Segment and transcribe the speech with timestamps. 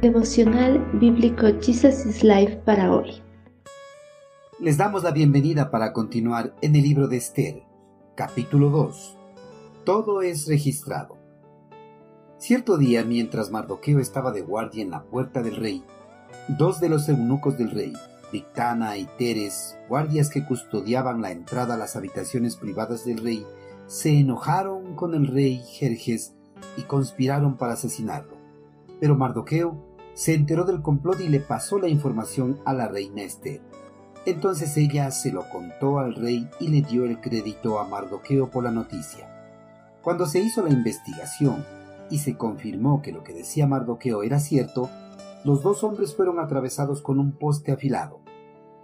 [0.00, 3.22] Devocional Bíblico Jesus is Life para hoy.
[4.58, 7.64] Les damos la bienvenida para continuar en el libro de Esther,
[8.14, 9.18] capítulo 2.
[9.84, 11.18] Todo es registrado.
[12.38, 15.84] Cierto día, mientras Mardoqueo estaba de guardia en la puerta del rey,
[16.48, 17.92] dos de los eunucos del rey,
[18.32, 23.44] Victana y Teres, guardias que custodiaban la entrada a las habitaciones privadas del rey,
[23.86, 26.34] se enojaron con el rey Jerjes
[26.78, 28.40] y conspiraron para asesinarlo.
[28.98, 33.60] Pero Mardoqueo se enteró del complot y le pasó la información a la reina Esther.
[34.26, 38.64] Entonces ella se lo contó al rey y le dio el crédito a Mardoqueo por
[38.64, 39.28] la noticia.
[40.02, 41.64] Cuando se hizo la investigación
[42.10, 44.90] y se confirmó que lo que decía Mardoqueo era cierto,
[45.44, 48.20] los dos hombres fueron atravesados con un poste afilado.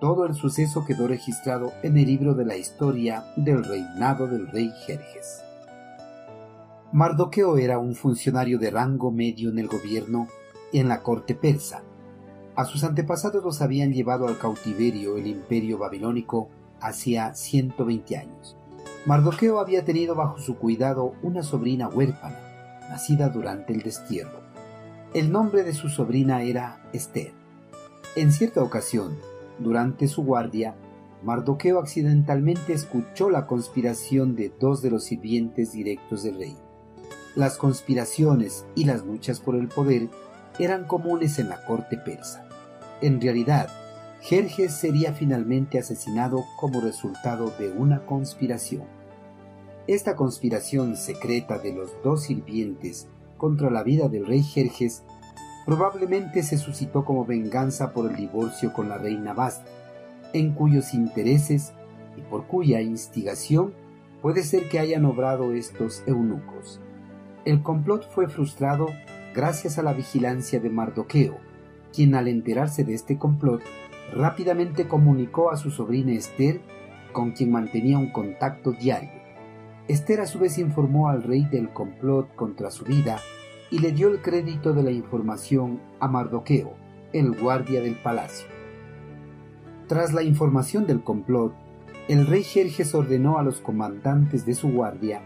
[0.00, 4.70] Todo el suceso quedó registrado en el libro de la historia del reinado del rey
[4.86, 5.42] Jerjes.
[6.92, 10.28] Mardoqueo era un funcionario de rango medio en el gobierno
[10.78, 11.82] en la corte persa.
[12.54, 16.48] A sus antepasados los habían llevado al cautiverio el imperio babilónico
[16.80, 18.56] hacía 120 años.
[19.04, 24.40] Mardoqueo había tenido bajo su cuidado una sobrina huérfana, nacida durante el destierro.
[25.14, 27.32] El nombre de su sobrina era Esther.
[28.16, 29.16] En cierta ocasión,
[29.58, 30.74] durante su guardia,
[31.22, 36.56] Mardoqueo accidentalmente escuchó la conspiración de dos de los sirvientes directos del rey.
[37.34, 40.08] Las conspiraciones y las luchas por el poder
[40.58, 42.44] eran comunes en la corte persa.
[43.00, 43.68] En realidad,
[44.20, 48.84] Jerjes sería finalmente asesinado como resultado de una conspiración.
[49.86, 55.04] Esta conspiración secreta de los dos sirvientes contra la vida del rey Jerjes
[55.64, 59.70] probablemente se suscitó como venganza por el divorcio con la reina Basta,
[60.32, 61.72] en cuyos intereses
[62.16, 63.74] y por cuya instigación
[64.22, 66.80] puede ser que hayan obrado estos eunucos.
[67.44, 68.88] El complot fue frustrado
[69.36, 71.36] gracias a la vigilancia de Mardoqueo,
[71.92, 73.60] quien al enterarse de este complot
[74.14, 76.62] rápidamente comunicó a su sobrina Esther,
[77.12, 79.10] con quien mantenía un contacto diario.
[79.88, 83.18] Esther a su vez informó al rey del complot contra su vida
[83.70, 86.72] y le dio el crédito de la información a Mardoqueo,
[87.12, 88.48] el guardia del palacio.
[89.86, 91.52] Tras la información del complot,
[92.08, 95.20] el rey Jerjes ordenó a los comandantes de su guardia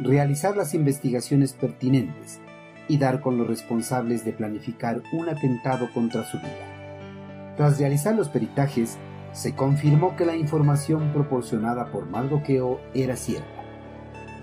[0.00, 2.40] realizar las investigaciones pertinentes
[2.88, 7.54] y dar con los responsables de planificar un atentado contra su vida.
[7.56, 8.98] Tras realizar los peritajes,
[9.32, 13.62] se confirmó que la información proporcionada por Mardoqueo era cierta.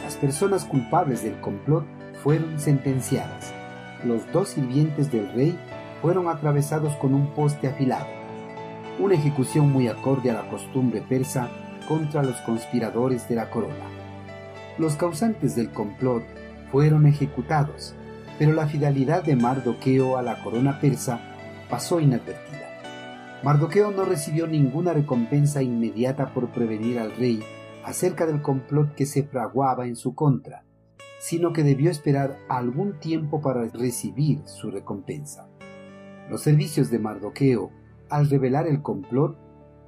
[0.04, 1.86] Las personas culpables del complot
[2.24, 3.52] fueron sentenciadas.
[4.04, 5.58] Los dos sirvientes del rey
[6.02, 8.06] fueron atravesados con un poste afilado.
[9.00, 11.50] Una ejecución muy acorde a la costumbre persa
[11.88, 13.86] contra los conspiradores de la corona.
[14.78, 16.24] Los causantes del complot
[16.72, 17.96] fueron ejecutados
[18.38, 21.20] pero la fidelidad de Mardoqueo a la corona persa
[21.70, 23.42] pasó inadvertida.
[23.44, 27.44] Mardoqueo no recibió ninguna recompensa inmediata por prevenir al rey
[27.84, 30.64] acerca del complot que se fraguaba en su contra,
[31.20, 35.48] sino que debió esperar algún tiempo para recibir su recompensa.
[36.30, 37.72] Los servicios de Mardoqueo,
[38.10, 39.38] al revelar el complot,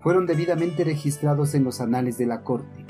[0.01, 2.85] fueron debidamente registrados en los anales de la corte.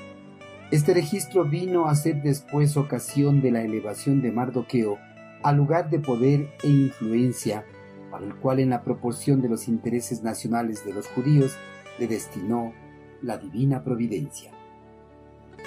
[0.69, 4.97] Este registro vino a ser después ocasión de la elevación de Mardoqueo
[5.43, 7.65] al lugar de poder e influencia
[8.11, 11.57] para el cual en la proporción de los intereses nacionales de los judíos
[11.99, 12.73] le destinó
[13.21, 14.51] la divina providencia.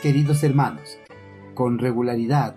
[0.02, 0.98] Queridos hermanos,
[1.54, 2.56] con regularidad,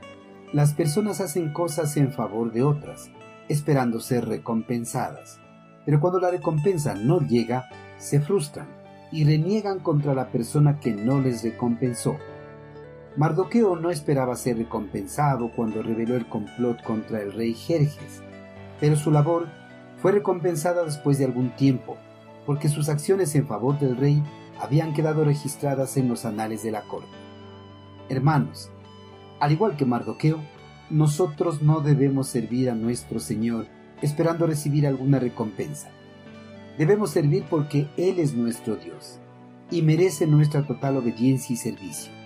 [0.53, 3.09] las personas hacen cosas en favor de otras,
[3.49, 5.39] esperando ser recompensadas,
[5.85, 8.67] pero cuando la recompensa no llega, se frustran
[9.11, 12.17] y reniegan contra la persona que no les recompensó.
[13.15, 18.23] Mardoqueo no esperaba ser recompensado cuando reveló el complot contra el rey Jerjes,
[18.79, 19.49] pero su labor
[20.01, 21.97] fue recompensada después de algún tiempo,
[22.47, 24.23] porque sus acciones en favor del rey
[24.59, 27.07] habían quedado registradas en los anales de la corte.
[28.09, 28.71] Hermanos,
[29.39, 30.39] al igual que Mardoqueo,
[30.89, 33.67] nosotros no debemos servir a nuestro Señor
[34.01, 35.91] esperando recibir alguna recompensa.
[36.79, 39.19] Debemos servir porque Él es nuestro Dios
[39.69, 42.22] y merece nuestra total obediencia y servicio.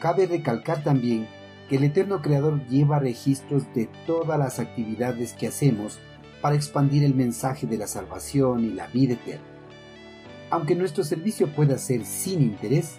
[0.00, 1.26] Cabe recalcar también
[1.68, 5.98] que el Eterno Creador lleva registros de todas las actividades que hacemos
[6.40, 9.44] para expandir el mensaje de la salvación y la vida eterna.
[10.50, 12.98] Aunque nuestro servicio pueda ser sin interés,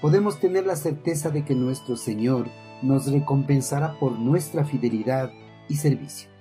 [0.00, 2.46] podemos tener la certeza de que nuestro Señor
[2.82, 5.32] nos recompensará por nuestra fidelidad
[5.68, 6.37] y servicio.